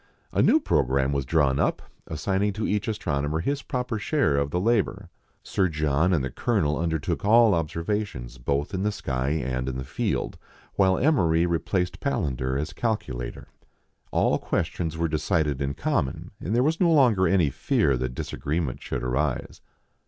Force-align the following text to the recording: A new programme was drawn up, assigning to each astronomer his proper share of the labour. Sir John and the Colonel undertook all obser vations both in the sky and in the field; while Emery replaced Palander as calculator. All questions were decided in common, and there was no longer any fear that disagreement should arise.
A 0.31 0.41
new 0.41 0.59
programme 0.59 1.11
was 1.13 1.27
drawn 1.27 1.59
up, 1.59 1.83
assigning 2.07 2.53
to 2.53 2.65
each 2.67 2.87
astronomer 2.87 3.39
his 3.39 3.61
proper 3.61 3.99
share 3.99 4.35
of 4.35 4.49
the 4.49 4.59
labour. 4.59 5.11
Sir 5.43 5.67
John 5.67 6.11
and 6.11 6.23
the 6.23 6.31
Colonel 6.31 6.79
undertook 6.79 7.23
all 7.23 7.53
obser 7.53 7.83
vations 7.83 8.43
both 8.43 8.73
in 8.73 8.81
the 8.81 8.91
sky 8.91 9.29
and 9.29 9.69
in 9.69 9.77
the 9.77 9.83
field; 9.83 10.39
while 10.73 10.97
Emery 10.97 11.45
replaced 11.45 11.99
Palander 11.99 12.57
as 12.59 12.73
calculator. 12.73 13.49
All 14.09 14.39
questions 14.39 14.97
were 14.97 15.07
decided 15.07 15.61
in 15.61 15.75
common, 15.75 16.31
and 16.39 16.55
there 16.55 16.63
was 16.63 16.79
no 16.79 16.91
longer 16.91 17.27
any 17.27 17.51
fear 17.51 17.95
that 17.95 18.15
disagreement 18.15 18.81
should 18.81 19.03
arise. 19.03 19.61